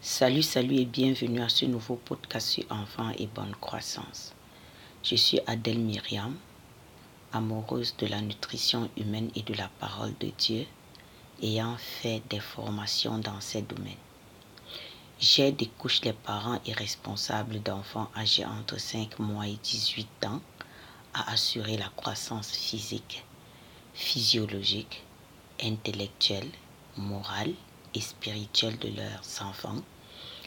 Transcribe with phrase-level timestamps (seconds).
[0.00, 4.32] Salut, salut et bienvenue à ce nouveau podcast sur enfants et bonne croissance.
[5.02, 6.36] Je suis Adèle Myriam,
[7.32, 10.66] amoureuse de la nutrition humaine et de la parole de Dieu,
[11.42, 13.94] ayant fait des formations dans ces domaines.
[15.18, 20.40] J'aide des couches les parents et responsables d'enfants âgés entre 5 mois et 18 ans
[21.12, 23.24] à assurer la croissance physique,
[23.94, 25.02] physiologique,
[25.60, 26.50] intellectuelle,
[26.96, 27.54] morale
[27.94, 29.82] et spirituelle de leurs enfants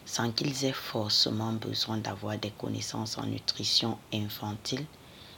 [0.05, 4.85] sans qu'ils aient forcément besoin d'avoir des connaissances en nutrition infantile,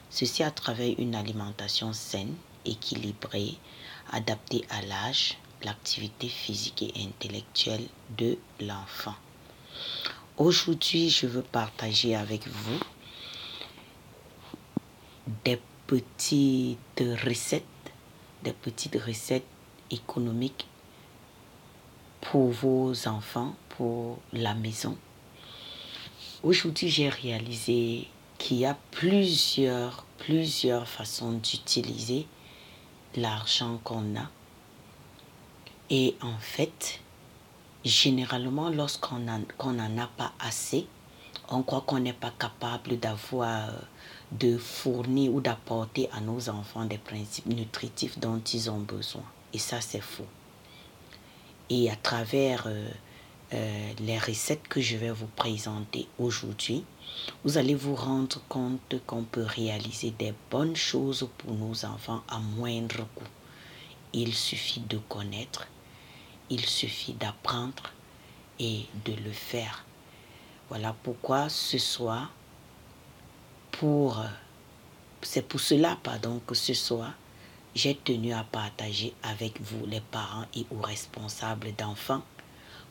[0.09, 2.35] ceci à travers une alimentation saine,
[2.66, 3.58] équilibrée,
[4.11, 9.16] adaptée à l'âge, l'activité physique et intellectuelle de l'enfant.
[10.38, 12.80] Aujourd'hui, je veux partager avec vous
[15.45, 17.63] des petites recettes,
[18.44, 19.45] des petites recettes
[19.91, 20.67] économiques
[22.23, 24.98] pour vos enfants, pour la maison.
[26.41, 32.25] Aujourd'hui, j'ai réalisé qu'il y a plusieurs, plusieurs façons d'utiliser
[33.16, 34.30] l'argent qu'on a.
[35.89, 37.02] Et en fait,
[37.86, 40.88] généralement, lorsqu'on n'en a pas assez,
[41.50, 43.69] on croit qu'on n'est pas capable d'avoir,
[44.31, 49.23] de fournir ou d'apporter à nos enfants des principes nutritifs dont ils ont besoin.
[49.53, 50.28] Et ça, c'est faux.
[51.69, 52.88] Et à travers euh,
[53.53, 56.83] euh, les recettes que je vais vous présenter aujourd'hui,
[57.44, 62.39] vous allez vous rendre compte qu'on peut réaliser des bonnes choses pour nos enfants à
[62.39, 63.23] moindre coût.
[64.11, 65.67] Il suffit de connaître,
[66.50, 67.91] il suffit d'apprendre
[68.59, 69.86] et de le faire.
[70.69, 72.31] Voilà pourquoi ce soir,
[73.72, 74.23] pour,
[75.22, 77.14] c'est pour cela, pardon, que ce soir,
[77.75, 82.21] j'ai tenu à partager avec vous, les parents et ou responsables d'enfants,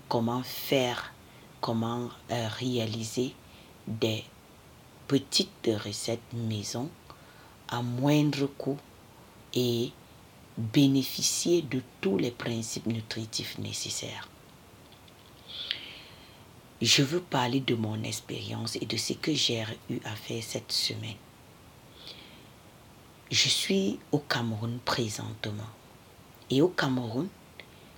[0.08, 1.12] comment faire,
[1.60, 3.34] comment euh, réaliser
[3.86, 4.24] des
[5.06, 6.90] petites recettes maison
[7.68, 8.78] à moindre coût
[9.54, 9.92] et
[10.58, 14.28] bénéficier de tous les principes nutritifs nécessaires.
[16.80, 20.72] Je veux parler de mon expérience et de ce que j'ai eu à faire cette
[20.72, 21.16] semaine.
[23.32, 25.70] Je suis au Cameroun présentement.
[26.50, 27.28] Et au Cameroun,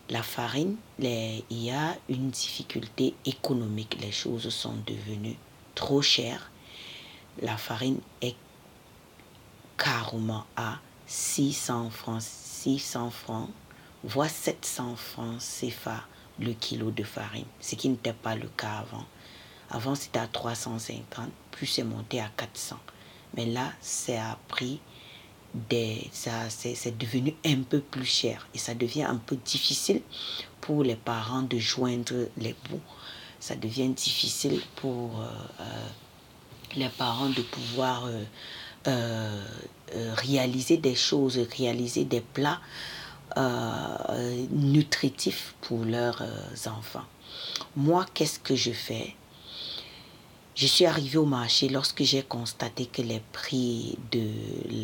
[0.09, 3.99] la farine, il y a une difficulté économique.
[4.01, 5.35] Les choses sont devenues
[5.75, 6.53] trop chères.
[7.43, 8.37] La farine est
[9.77, 10.79] carrément à
[11.09, 13.51] 600 francs, 600 francs,
[14.05, 16.05] voire 700 francs CFA
[16.39, 19.05] le kilo de farine, ce qui n'était pas le cas avant.
[19.69, 22.79] Avant, c'était à 350, puis c'est monté à 400.
[23.37, 24.81] Mais là, c'est à prix
[26.13, 30.03] ça, c'est devenu un peu plus cher et ça devient un peu difficile
[30.61, 32.81] pour les parents de joindre les bouts.
[33.39, 35.27] Ça devient difficile pour euh,
[35.61, 35.87] euh,
[36.77, 38.09] les parents de pouvoir
[38.87, 39.45] euh,
[40.17, 42.61] réaliser des choses, réaliser des plats
[44.51, 46.23] nutritifs pour leurs
[46.67, 47.05] enfants.
[47.77, 49.15] Moi, qu'est-ce que je fais?
[50.55, 54.25] Je suis arrivée au marché lorsque j'ai constaté que les prix de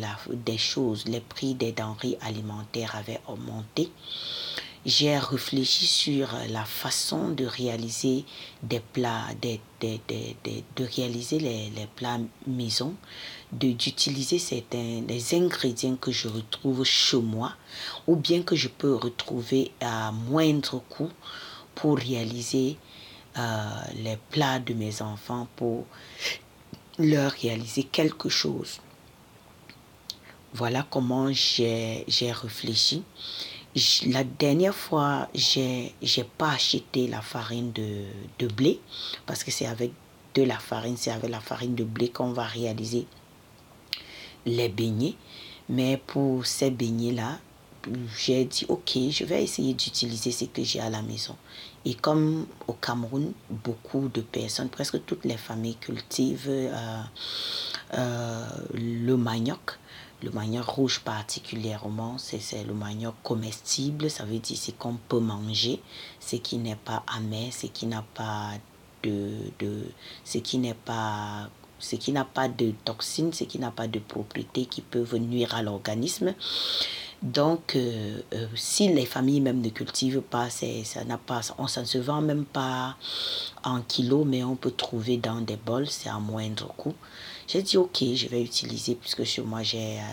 [0.01, 3.89] la, des choses, les prix des denrées alimentaires avaient augmenté.
[4.85, 8.25] J'ai réfléchi sur la façon de réaliser
[8.63, 12.17] des plats, de réaliser les, les, plats
[12.47, 12.95] maison,
[13.51, 17.53] d'utiliser certains les ingrédients que je retrouve chez moi
[18.07, 21.11] ou bien que je peux retrouver à moindre coût
[21.75, 22.77] pour réaliser
[23.35, 25.85] les plats de mes enfants pour
[26.97, 28.79] leur réaliser quelque chose.
[30.53, 33.03] Voilà comment j'ai réfléchi.
[34.07, 35.93] La dernière fois, j'ai
[36.37, 38.03] pas acheté la farine de,
[38.39, 38.81] de blé
[39.25, 39.91] parce que c'est avec
[40.33, 43.05] de la farine, c'est avec la farine de blé qu'on va réaliser
[44.45, 45.15] les beignets.
[45.69, 47.39] Mais pour ces beignets-là,
[48.17, 51.35] j'ai dit, ok, je vais essayer d'utiliser ce que j'ai à la maison.
[51.85, 57.01] Et comme au Cameroun, beaucoup de personnes, presque toutes les familles cultivent euh,
[57.95, 59.79] euh, le manioc,
[60.21, 65.81] le manioc rouge particulièrement, c'est le manioc comestible, ça veut dire c'est qu'on peut manger,
[66.19, 68.51] ce qui n'est pas amer, ce qui n'a pas
[69.01, 69.85] de, de
[70.23, 73.97] ce qui n'est pas ce qui n'a pas de toxines, ce qui n'a pas de
[73.97, 76.35] propriétés qui peuvent nuire à l'organisme.
[77.21, 81.67] Donc, euh, euh, si les familles même ne cultivent pas, ça n'a pas, on, ne
[81.67, 82.95] se vend même pas
[83.63, 86.95] en kilos, mais on peut trouver dans des bols, c'est à moindre coût.
[87.47, 90.03] J'ai dit, ok, je vais utiliser, puisque chez moi j'ai euh,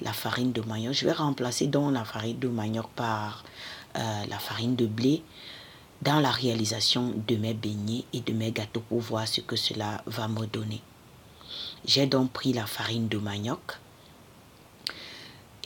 [0.00, 3.44] la farine de manioc, je vais remplacer donc la farine de manioc par
[4.28, 5.22] la farine de blé.
[6.02, 10.02] dans la réalisation de mes beignets et de mes gâteaux pour voir ce que cela
[10.04, 10.82] va me donner.
[11.86, 13.78] J'ai donc pris la farine de manioc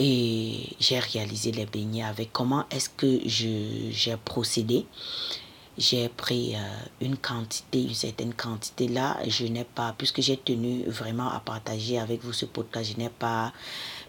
[0.03, 4.87] et j'ai réalisé les beignets avec comment est-ce que j'ai procédé.
[5.77, 6.59] J'ai pris euh,
[7.01, 8.89] une quantité, une certaine quantité.
[8.89, 12.99] Là, je n'ai pas, puisque j'ai tenu vraiment à partager avec vous ce podcast, je
[12.99, 13.53] n'ai pas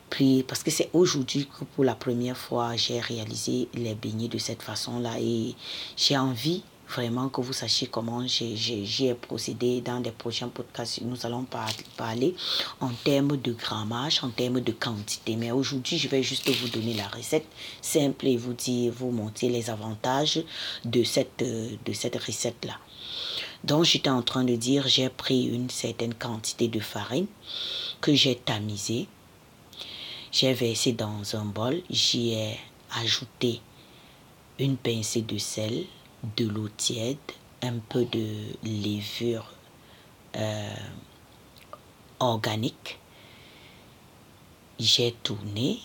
[0.09, 4.37] pris, parce que c'est aujourd'hui que pour la première fois, j'ai réalisé les beignets de
[4.37, 5.55] cette façon-là et
[5.97, 11.01] j'ai envie vraiment que vous sachiez comment j'ai procédé dans les prochains podcasts.
[11.01, 11.45] Nous allons
[11.97, 12.35] parler
[12.79, 15.35] en termes de grammage, en termes de quantité.
[15.35, 17.47] Mais aujourd'hui, je vais juste vous donner la recette
[17.81, 20.43] simple et vous dire, vous montrer les avantages
[20.85, 22.77] de cette, de cette recette-là.
[23.63, 27.27] Donc, j'étais en train de dire, j'ai pris une certaine quantité de farine
[28.01, 29.07] que j'ai tamisée.
[30.31, 32.57] J'ai versé dans un bol, j'y ai
[33.01, 33.61] ajouté
[34.59, 35.85] une pincée de sel,
[36.37, 37.17] de l'eau tiède,
[37.61, 38.27] un peu de
[38.63, 39.51] levure
[40.35, 40.75] euh,
[42.19, 42.99] organique.
[44.79, 45.79] J'ai tourné.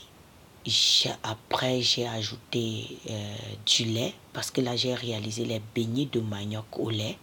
[1.22, 3.36] Après, j'ai ajouté euh,
[3.66, 7.16] du lait parce que là, j'ai réalisé les beignets de manioc au lait.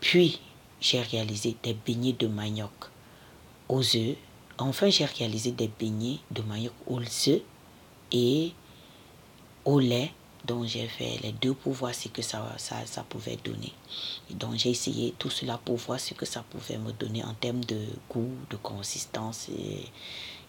[0.00, 0.40] Puis,
[0.80, 2.72] j'ai réalisé des beignets de manioc
[3.68, 4.16] aux œufs.
[4.58, 7.42] Enfin, j'ai réalisé des beignets de manioc aux œufs
[8.12, 8.52] et
[9.64, 10.12] au lait
[10.46, 13.72] donc j'ai fait les deux pour voir ce que ça, ça, ça pouvait donner.
[14.30, 17.64] donc j'ai essayé tout cela pour voir ce que ça pouvait me donner en termes
[17.64, 17.78] de
[18.10, 19.48] goût, de consistance.
[19.48, 19.86] Et,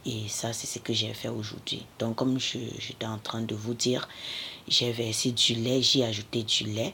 [0.10, 1.86] et ça, c'est ce que j'ai fait aujourd'hui.
[2.00, 4.08] Donc comme j'étais en train de vous dire,
[4.68, 6.94] j'ai versé du lait, j'ai ajouté du lait.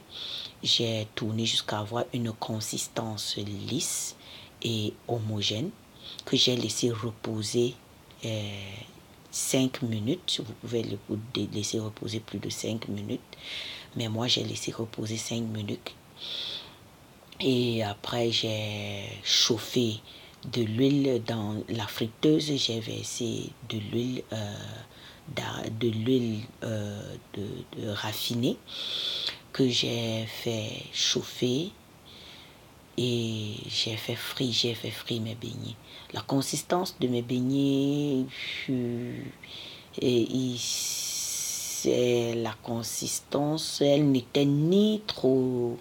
[0.62, 4.16] J'ai tourné jusqu'à avoir une consistance lisse
[4.62, 5.70] et homogène
[6.24, 7.74] que j'ai laissé reposer
[8.24, 8.28] euh,
[9.34, 10.40] 5 minutes.
[10.46, 10.96] Vous pouvez le
[11.52, 13.20] laisser reposer plus de 5 minutes.
[13.96, 15.92] Mais moi, j'ai laissé reposer 5 minutes.
[17.40, 20.00] Et après, j'ai chauffé
[20.52, 22.52] de l'huile dans la friteuse.
[22.56, 24.54] J'ai versé de l'huile euh,
[27.38, 28.56] euh, raffinée
[29.52, 31.72] que j'ai fait chauffer
[32.96, 35.76] et j'ai fait frire, j'ai fait frire mes beignets.
[36.12, 38.24] La consistance de mes beignets,
[40.54, 45.76] c'est la consistance, elle n'était ni trop,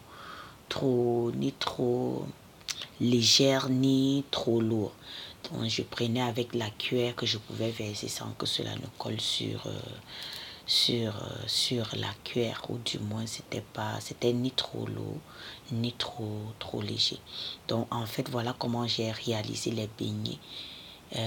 [0.69, 2.25] trop, ni trop
[2.99, 4.91] légère, ni trop lourde.
[5.51, 9.19] Donc je prenais avec la cuillère que je pouvais verser sans que cela ne colle
[9.19, 9.71] sur, euh,
[10.65, 15.19] sur, euh, sur la cuillère ou du moins c'était pas c'était ni trop lourd
[15.81, 17.19] ni trop trop léger.
[17.67, 20.39] Donc en fait voilà comment j'ai réalisé les beignets.
[21.15, 21.19] Euh,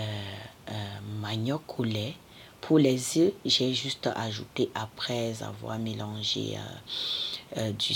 [0.70, 0.72] euh,
[1.20, 2.14] manioc au lait
[2.60, 6.56] pour les œufs j'ai juste ajouté après avoir mélangé
[7.54, 7.94] du,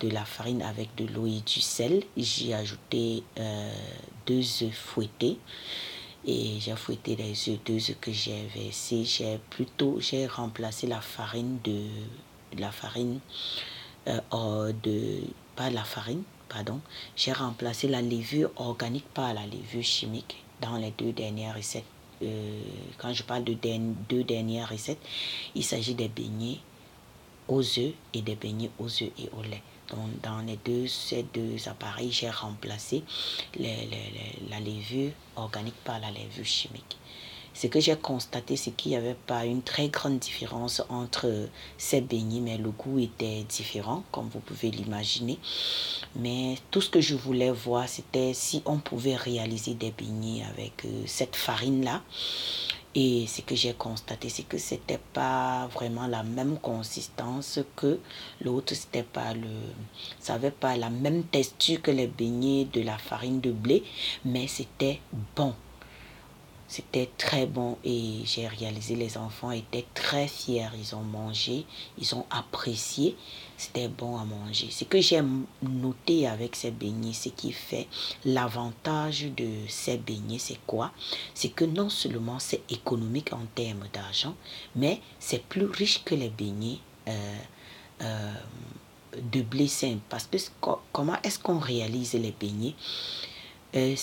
[0.00, 3.22] de la farine avec de l'eau et du sel j'ai ajouté
[4.26, 5.38] deux œufs fouettés.
[6.24, 9.04] Et j'ai fouetté les œufs, deux œufs que j'ai versés.
[9.04, 11.82] J'ai plutôt j'ai remplacé la farine de
[12.58, 13.18] la farine
[14.06, 15.20] euh, de
[15.56, 16.80] pas la farine, pardon.
[17.16, 21.84] J'ai remplacé la levure organique par la levure chimique dans les deux dernières recettes.
[22.22, 22.62] Euh,
[22.98, 23.56] quand je parle de
[24.08, 25.00] deux dernières recettes,
[25.54, 26.58] il s'agit des beignets
[27.48, 29.62] aux œufs et des beignets aux œufs et au lait
[30.22, 33.02] dans les deux, ces deux appareils, j'ai remplacé
[33.58, 36.96] la levure organique par la levure chimique.
[37.54, 42.00] Ce que j'ai constaté, c'est qu'il n'y avait pas une très grande différence entre ces
[42.00, 45.38] beignets, mais le goût était différent, comme vous pouvez l'imaginer.
[46.16, 50.84] Mais tout ce que je voulais voir, c'était si on pouvait réaliser des beignets avec
[50.84, 52.02] euh, cette farine-là
[52.94, 57.98] et ce que j'ai constaté, c'est que c'était pas vraiment la même consistance que
[58.42, 58.74] l'autre.
[58.74, 59.48] C'était pas le,
[60.20, 63.82] ça avait pas la même texture que les beignets de la farine de blé,
[64.26, 65.00] mais c'était
[65.34, 65.54] bon.
[66.72, 70.70] C'était très bon et j'ai réalisé les enfants étaient très fiers.
[70.78, 71.66] Ils ont mangé,
[71.98, 73.14] ils ont apprécié.
[73.58, 74.68] C'était bon à manger.
[74.70, 75.20] Ce que j'ai
[75.60, 77.88] noté avec ces beignets, ce qui fait
[78.24, 80.92] l'avantage de ces beignets, c'est quoi?
[81.34, 84.34] C'est que non seulement c'est économique en termes d'argent,
[84.74, 86.78] mais c'est plus riche que les beignets.
[87.06, 87.36] Euh,
[88.00, 88.32] euh,
[89.30, 90.38] de blé simple parce que
[90.90, 92.74] comment est-ce qu'on réalise les beignets?
[93.74, 93.94] Euh,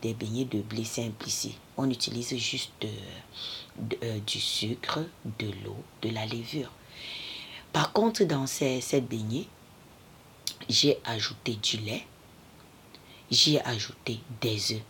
[0.00, 1.54] des beignets de blé simple ici.
[1.76, 2.86] On utilise juste
[4.02, 5.00] euh, du sucre,
[5.38, 6.70] de l'eau, de la levure.
[7.72, 9.46] Par contre, dans ces, ces beignets,
[10.68, 12.06] j'ai ajouté du lait,
[13.30, 14.82] j'ai ajouté des œufs.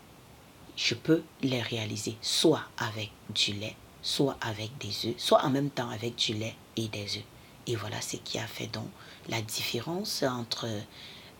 [0.76, 5.71] Je peux les réaliser soit avec du lait, soit avec des œufs, soit en même
[5.71, 7.25] temps avec du lait et des œufs.
[7.66, 8.88] Et voilà ce qui a fait donc
[9.28, 10.69] la différence entre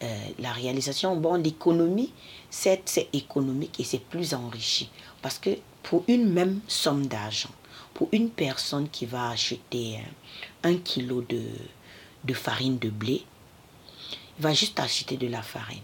[0.03, 1.17] euh, la réalisation.
[1.17, 2.13] Bon, l'économie,
[2.51, 4.91] c'est économique et c'est plus enrichi.
[5.23, 5.51] Parce que
[5.83, 7.51] pour une même somme d'argent,
[7.95, 9.99] pour une personne qui va acheter
[10.63, 11.43] un, kilo de,
[12.25, 13.25] de farine de blé,
[14.39, 15.81] il va juste acheter de la farine.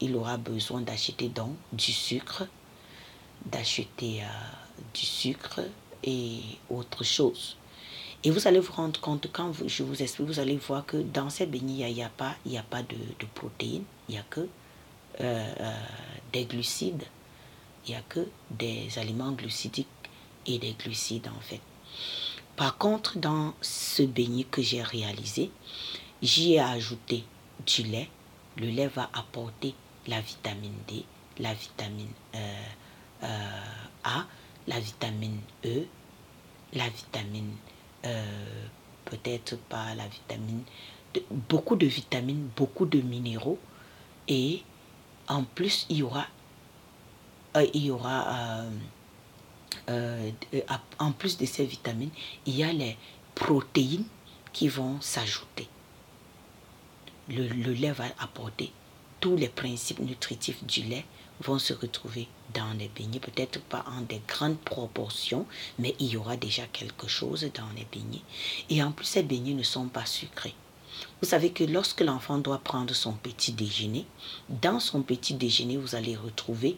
[0.00, 2.46] Il aura besoin d'acheter donc du sucre,
[3.44, 4.26] d'acheter euh,
[4.94, 5.60] du sucre
[6.04, 6.38] et
[6.70, 7.57] autre chose.
[8.24, 11.30] Et vous allez vous rendre compte, quand je vous explique, vous allez voir que dans
[11.30, 12.96] ces beignets, il n'y a, pas, a pas de,
[13.34, 14.46] protéines, il n'y a que euh,
[15.20, 15.72] euh,
[16.32, 17.04] des glucides,
[17.86, 19.86] il n'y a que des aliments glucidiques
[20.46, 21.60] et des glucides en fait.
[22.56, 25.52] Par contre, dans ce beignet que j'ai réalisé,
[26.20, 27.24] j'y ai ajouté
[27.66, 28.08] du lait.
[28.56, 29.74] Le lait va apporter
[30.08, 31.04] la vitamine D,
[31.38, 33.28] la vitamine euh,
[34.02, 34.26] A,
[34.66, 35.84] la vitamine E,
[36.72, 37.54] la vitamine
[38.08, 38.66] euh,
[39.04, 40.62] peut-être pas la vitamine,
[41.48, 43.58] beaucoup de vitamines, beaucoup de minéraux.
[44.28, 44.62] Et
[45.28, 46.26] en plus, il y aura,
[47.56, 48.70] euh,
[49.90, 50.30] euh,
[50.98, 52.10] en plus de ces vitamines,
[52.46, 52.96] il y a les
[53.34, 54.04] protéines
[54.52, 55.68] qui vont s'ajouter.
[57.28, 58.72] Le, le lait va apporter
[59.20, 61.04] tous les principes nutritifs du lait
[61.40, 65.46] vont se retrouver dans les beignets, peut-être pas en des grandes proportions,
[65.78, 68.22] mais il y aura déjà quelque chose dans les beignets.
[68.70, 70.54] Et en plus, ces beignets ne sont pas sucrés.
[71.20, 74.06] Vous savez que lorsque l'enfant doit prendre son petit déjeuner,
[74.48, 76.76] dans son petit déjeuner, vous allez retrouver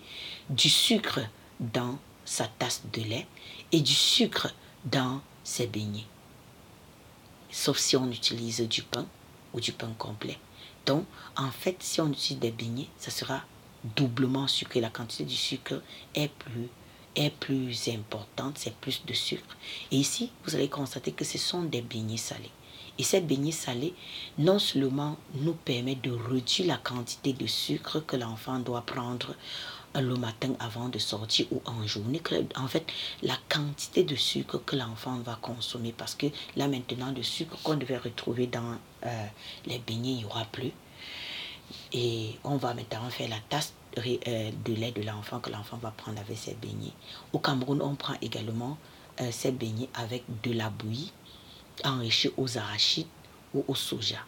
[0.50, 1.20] du sucre
[1.58, 3.26] dans sa tasse de lait
[3.72, 4.52] et du sucre
[4.84, 6.06] dans ses beignets.
[7.50, 9.06] Sauf si on utilise du pain
[9.52, 10.38] ou du pain complet.
[10.86, 11.04] Donc,
[11.36, 13.42] en fait, si on utilise des beignets, ça sera
[13.96, 14.80] doublement sucré.
[14.80, 15.82] La quantité du sucre
[16.14, 16.68] est plus,
[17.16, 19.56] est plus importante, c'est plus de sucre.
[19.90, 22.50] Et ici, vous allez constater que ce sont des beignets salés.
[22.98, 23.94] Et ces beignets salés,
[24.36, 29.34] non seulement nous permet de réduire la quantité de sucre que l'enfant doit prendre
[29.94, 32.22] le matin avant de sortir ou en journée.
[32.56, 32.86] En fait,
[33.22, 37.76] la quantité de sucre que l'enfant va consommer, parce que là maintenant, le sucre qu'on
[37.76, 39.26] devait retrouver dans euh,
[39.66, 40.72] les beignets, il n'y aura plus.
[41.92, 45.90] Et on va maintenant faire la tasse euh, de lait de l'enfant que l'enfant va
[45.90, 46.92] prendre avec ses beignets.
[47.32, 48.78] Au Cameroun, on prend également
[49.20, 51.12] euh, ces beignets avec de la bouillie
[51.84, 53.06] enrichie aux arachides
[53.54, 54.18] ou au soja.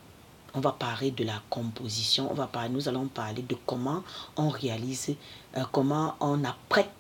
[0.55, 4.03] On va parler de la composition, on va parler, nous allons parler de comment
[4.37, 5.15] on réalise,
[5.57, 6.91] euh, comment on apprête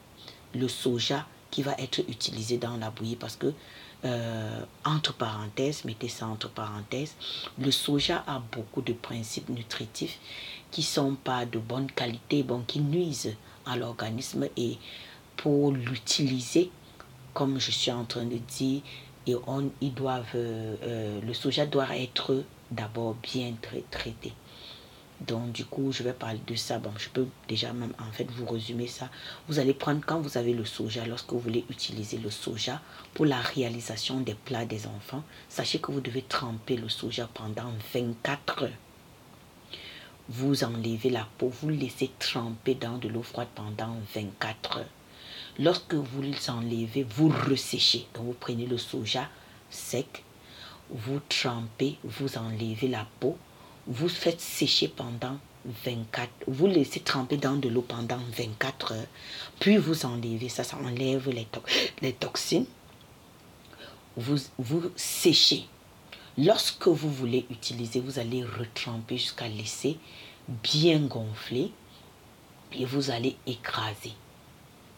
[0.55, 3.53] le soja qui va être utilisé dans la bouillie parce que
[4.05, 7.15] euh, entre parenthèses, mettez ça entre parenthèses,
[7.59, 10.19] le soja a beaucoup de principes nutritifs
[10.71, 14.79] qui sont pas de bonne qualité, qui nuisent à l'organisme et
[15.37, 16.71] pour l'utiliser,
[17.33, 18.83] comme je suis en train de dire,
[19.27, 23.55] et on, ils doivent, euh, le soja doit être d'abord bien
[23.91, 24.33] traité.
[25.27, 26.79] Donc, du coup, je vais parler de ça.
[26.79, 29.09] Bon, je peux déjà même, en fait, vous résumer ça.
[29.47, 32.81] Vous allez prendre, quand vous avez le soja, lorsque vous voulez utiliser le soja
[33.15, 37.73] pour la réalisation des plats des enfants, sachez que vous devez tremper le soja pendant
[37.95, 38.71] 24 heures.
[40.29, 44.87] Vous enlevez la peau, vous laissez tremper dans de l'eau froide pendant 24 heures.
[45.59, 48.07] Lorsque vous l'enlevez, vous resséchez.
[48.15, 49.29] Donc, vous prenez le soja
[49.71, 50.25] sec,
[50.91, 53.37] vous trempez, vous enlevez la peau,
[53.87, 59.07] vous faites sécher pendant 24, vous laissez tremper dans de l'eau pendant 24 heures,
[59.61, 62.67] puis vous enlevez, ça, ça enlève les, toxines,
[64.17, 65.67] vous, vous séchez.
[66.39, 69.99] Lorsque vous voulez utiliser, vous allez retremper jusqu'à laisser
[70.49, 71.71] bien gonfler
[72.73, 74.13] et vous allez écraser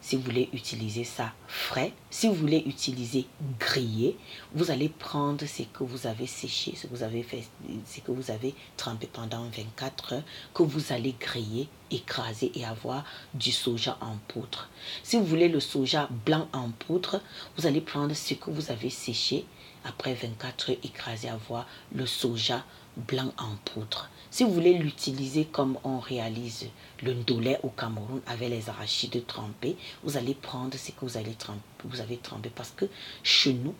[0.05, 3.25] si vous voulez utiliser ça frais, si vous voulez utiliser
[3.59, 4.15] grillé,
[4.53, 7.41] vous allez prendre ce que vous avez séché, ce que vous avez fait,
[7.87, 13.03] ce que vous avez trempé pendant 24 heures, que vous allez griller, écraser et avoir
[13.33, 14.69] du soja en poudre.
[15.01, 17.19] Si vous voulez le soja blanc en poudre,
[17.57, 19.43] vous allez prendre ce que vous avez séché,
[19.85, 22.63] après 24 heures, écraser, avoir le soja
[22.97, 24.09] blanc en poudre.
[24.31, 26.67] Si vous voulez l'utiliser comme on réalise
[27.03, 31.33] le ndolé au Cameroun avec les arachides trempés, vous allez prendre ce que vous, allez
[31.33, 32.85] tremper, vous avez trempé parce que
[33.23, 33.75] chez nous,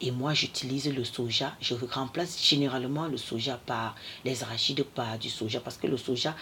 [0.00, 5.28] et moi j'utilise le soja, je remplace généralement le soja par les arachides par du
[5.28, 6.36] soja parce que le soja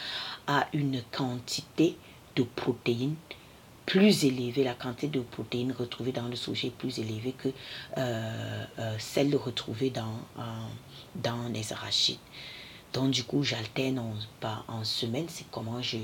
[0.47, 1.97] a une quantité
[2.37, 3.17] de protéines
[3.87, 7.49] plus élevée, la quantité de protéines retrouvées dans le soja est plus élevée que
[7.97, 10.19] euh, euh, celle retrouvée dans,
[11.23, 12.19] dans les arachides.
[12.97, 14.01] Donc du coup, j'alterne
[14.69, 15.99] en, semaine, c'est comment je,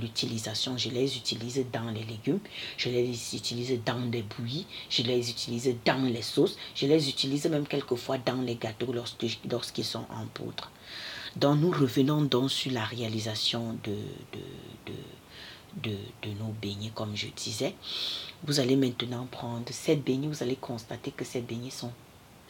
[0.00, 0.78] l'utilisation.
[0.78, 2.40] Je les utilise dans les légumes,
[2.78, 7.44] je les utilise dans des bouillies, je les utilise dans les sauces, je les utilise
[7.46, 10.70] même quelquefois dans les gâteaux lorsqu'ils sont en poudre.
[11.36, 13.94] Donc nous revenons donc sur la réalisation de,
[15.82, 15.90] de,
[16.22, 17.74] de, nos beignets, comme je disais.
[18.44, 21.92] Vous allez maintenant prendre cette beignets, vous allez constater que ces beignets sont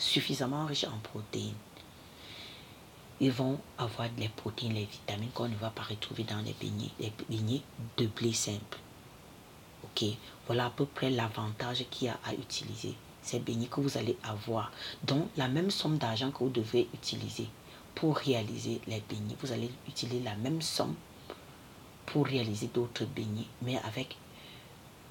[0.00, 1.54] suffisamment riches en protéines
[3.20, 6.90] ils vont avoir les protéines, les vitamines qu'on ne va pas retrouver dans les beignets,
[6.98, 7.60] les beignets
[7.98, 8.78] de blé simple.
[9.84, 10.04] Ok,
[10.46, 14.16] voilà à peu près l'avantage qu'il y a à utiliser ces beignets que vous allez
[14.24, 14.72] avoir.
[15.04, 17.46] Donc, la même somme d'argent que vous devez utiliser
[17.94, 20.94] pour réaliser les beignets, vous allez utiliser la même somme
[22.06, 24.16] pour réaliser d'autres beignets, mais avec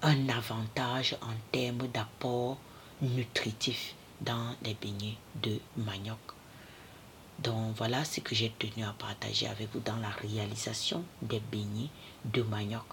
[0.01, 2.57] un avantage en termes d'apport
[3.01, 6.19] nutritif dans les beignets de manioc
[7.43, 11.89] donc voilà ce que j'ai tenu à partager avec vous dans la réalisation des beignets
[12.25, 12.83] de manioc.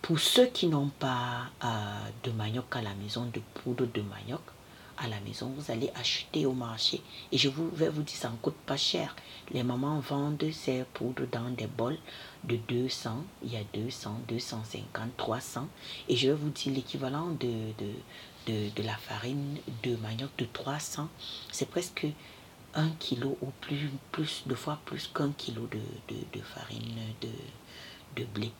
[0.00, 4.40] Pour ceux qui n'ont pas euh, de manioc à la maison, de poudre de manioc
[4.96, 7.02] à la maison, vous allez acheter au marché.
[7.30, 9.14] Et je vous, vais vous dire, ça ne coûte pas cher.
[9.50, 11.98] Les mamans vendent ces poudres dans des bols
[12.44, 15.68] de 200, il y a 200, 250, 300.
[16.08, 17.90] Et je vais vous dire l'équivalent de, de,
[18.46, 21.08] de la farine de manioc de 300.
[21.50, 22.06] C'est presque
[22.74, 27.28] un kilo ou plus, plus de fois plus qu'un kilo de, farine de,
[28.16, 28.52] de blé.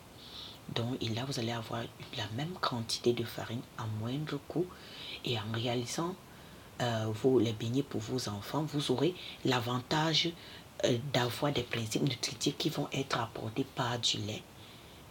[0.73, 1.81] Donc, et là, vous allez avoir
[2.17, 4.65] la même quantité de farine à moindre coût.
[5.23, 6.15] Et en réalisant
[6.81, 9.13] euh, vos, les beignets pour vos enfants, vous aurez
[9.43, 10.29] l'avantage
[10.85, 14.43] euh, d'avoir des principes nutritifs qui vont être apportés par du lait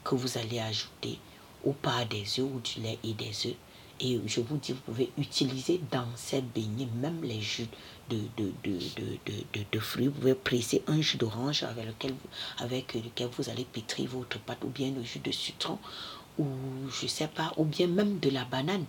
[0.02, 1.19] que vous allez ajouter
[1.64, 3.57] ou par des œufs ou du lait et des œufs.
[4.00, 7.68] Et je vous dis, vous pouvez utiliser dans ces beignets même les jus
[8.10, 10.08] de, de, de, de, fruits.
[10.08, 12.14] Vous pouvez presser un jus d'orange avec lequel,
[12.58, 15.78] avec lequel vous allez pétrir votre pâte ou bien le jus de citron
[16.38, 16.46] ou
[16.90, 18.84] je sais pas, ou bien même de la banane.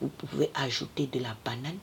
[0.00, 1.78] Vous pouvez ajouter de la banane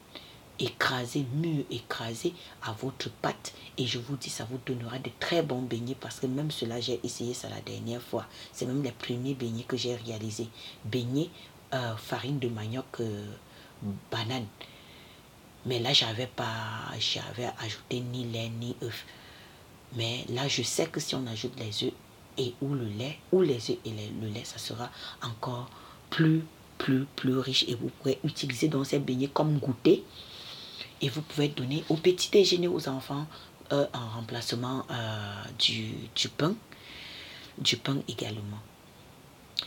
[0.59, 2.33] écrasée, mûre, écrasée
[2.63, 3.53] à votre pâte.
[3.77, 6.79] Et je vous dis, ça vous donnera de très bons beignets parce que même cela,
[6.81, 8.25] j'ai essayé ça la dernière fois.
[8.51, 10.49] C'est même les premiers beignets que j'ai réalisés.
[10.85, 11.29] Beignets,
[11.73, 13.25] euh, farine de manioc, euh,
[14.11, 14.47] banane.
[15.65, 16.47] Mais là, j'avais pas,
[16.99, 19.05] j'avais ajouté ni lait ni œuf.
[19.95, 21.93] Mais là, je sais que si on ajoute les œufs
[22.37, 24.89] et ou le lait, ou les œufs et le lait, ça sera
[25.21, 25.69] encore
[26.09, 26.43] plus,
[26.79, 27.65] plus, plus riche.
[27.67, 30.03] Et vous pourrez utiliser dans ces beignets comme goûter.
[31.01, 33.27] Et vous pouvez donner au petit déjeuner aux enfants
[33.71, 34.85] euh, en remplacement
[35.59, 36.55] du, du pain.
[37.59, 38.59] Du pain également.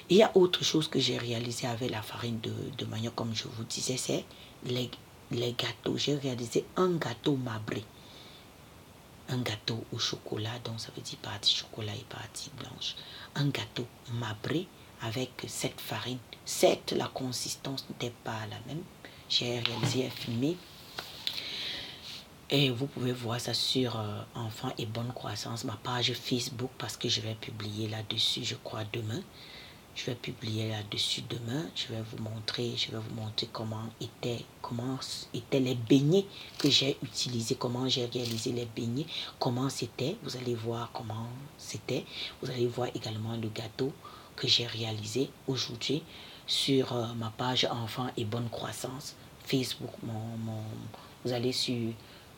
[0.08, 3.34] Il y a autre chose que j'ai réalisé avec la farine de, de manioc, comme
[3.34, 4.24] je vous disais, c'est
[4.64, 4.90] les,
[5.30, 5.96] les gâteaux.
[5.96, 7.84] J'ai réalisé un gâteau mabré.
[9.28, 12.96] Un gâteau au chocolat, donc ça veut dire partie chocolat et partie blanche.
[13.34, 14.66] Un gâteau mabré
[15.02, 16.18] avec cette farine.
[16.44, 18.82] Certes, la consistance n'était pas la même.
[19.28, 20.56] J'ai réalisé un filmé.
[22.50, 26.98] Et vous pouvez voir ça sur euh, Enfants et Bonne Croissance, ma page Facebook, parce
[26.98, 29.22] que je vais publier là-dessus, je crois, demain.
[29.94, 31.66] Je vais publier là-dessus demain.
[31.74, 34.98] Je vais vous montrer, je vais vous montrer comment étaient, comment
[35.34, 36.24] étaient les beignets
[36.58, 39.06] que j'ai utilisés, comment j'ai réalisé les beignets,
[39.38, 40.16] comment c'était.
[40.22, 41.28] Vous allez voir comment
[41.58, 42.04] c'était.
[42.40, 43.92] Vous allez voir également le gâteau
[44.34, 46.02] que j'ai réalisé aujourd'hui
[46.46, 49.90] sur euh, ma page Enfants et Bonne Croissance Facebook.
[50.02, 50.62] Mon,
[51.24, 51.92] vous allez sur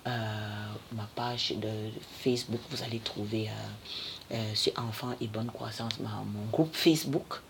[0.05, 1.91] ma page de
[2.23, 3.49] Facebook, vous allez trouver...
[3.49, 3.53] Euh,
[4.33, 7.41] euh, sur Enfants et Bonne Croissance, mon groupe Facebook,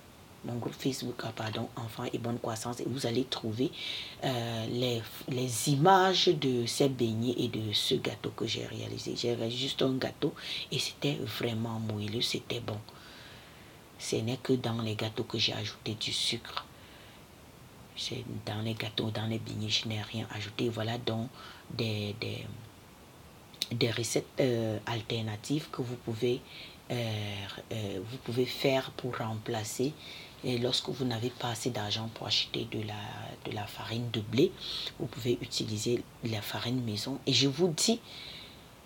[0.44, 3.70] mon groupe Facebook, ah, pardon, Enfants et Bonne Croissance, et vous allez trouver
[4.24, 9.14] euh, les, les, images de ces beignets et de ce gâteau que j'ai réalisé.
[9.16, 10.34] J'ai juste un gâteau
[10.72, 12.78] et c'était vraiment moelleux, c'était bon.
[14.00, 16.66] Ce n'est que dans les gâteaux que j'ai ajouté du sucre.
[18.44, 20.68] Dans les gâteaux, dans les beignets, je n'ai rien ajouté.
[20.68, 21.28] Voilà donc
[21.76, 22.44] des, des
[23.72, 26.40] des recettes euh, alternatives que vous pouvez,
[26.90, 26.94] euh,
[27.72, 29.92] euh, vous pouvez faire pour remplacer
[30.44, 34.20] et lorsque vous n'avez pas assez d'argent pour acheter de la, de la farine de
[34.20, 34.52] blé,
[34.98, 37.18] vous pouvez utiliser la farine maison.
[37.26, 37.98] Et je vous dis,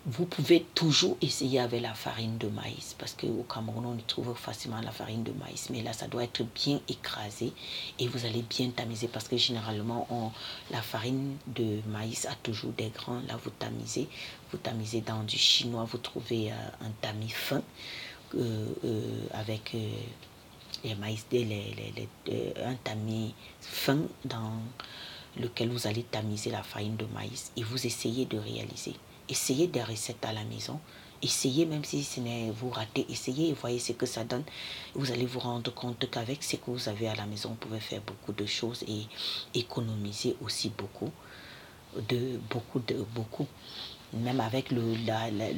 [0.06, 4.80] vous pouvez toujours essayer avec la farine de maïs parce qu'au Cameroun, on trouve facilement
[4.80, 5.68] la farine de maïs.
[5.70, 7.52] Mais là, ça doit être bien écrasé
[7.98, 10.32] et vous allez bien tamiser parce que généralement,
[10.70, 13.22] la farine de maïs a toujours des grains.
[13.28, 14.08] Là, vous tamisez.
[14.50, 17.62] Vous tamisez dans du chinois, vous trouvez euh, un tamis fin
[18.34, 19.76] euh, euh, avec
[20.84, 24.52] les maïs, les, les, un tamis fin dans
[25.38, 28.94] lequel vous allez tamiser la farine de maïs et vous essayez de réaliser
[29.28, 30.80] essayez des recettes à la maison.
[31.20, 34.44] Essayez, même si ce n'est vous ratez, essayez et voyez ce que ça donne.
[34.94, 37.80] Vous allez vous rendre compte qu'avec ce que vous avez à la maison, vous pouvez
[37.80, 39.02] faire beaucoup de choses et
[39.54, 41.10] économiser aussi beaucoup
[41.96, 43.48] de beaucoup de beaucoup.
[44.12, 44.94] Même avec le,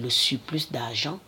[0.00, 1.20] le surplus d'argent,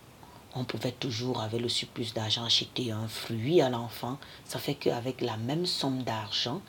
[0.54, 4.18] on pouvait toujours, avec le surplus d'argent, acheter un fruit à l'enfant.
[4.44, 6.60] Ça fait qu'avec la même somme d'argent,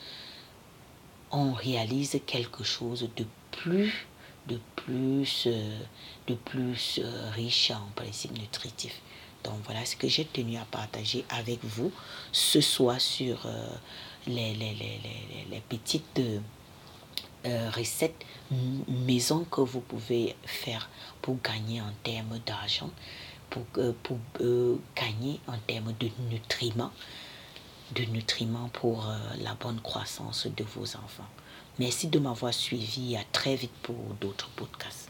[1.32, 4.08] on réalise quelque chose de plus
[4.48, 5.80] de plus, euh,
[6.28, 9.02] de plus euh, riche en principes nutritifs.
[9.44, 11.92] Donc voilà ce que j'ai tenu à partager avec vous
[12.32, 13.68] ce soir sur euh,
[14.28, 14.56] les,
[15.68, 16.22] petites
[17.76, 18.26] recettes
[18.88, 20.90] maison que vous pouvez faire
[21.22, 22.90] pour gagner en termes d'argent,
[23.50, 23.66] pour,
[24.02, 24.18] pour
[24.96, 26.92] gagner en termes de nutriments,
[27.94, 29.06] de nutriments pour
[29.42, 31.28] la bonne croissance de vos enfants.
[31.80, 33.16] Merci de m'avoir suivi.
[33.16, 35.10] À très vite pour d'autres podcasts.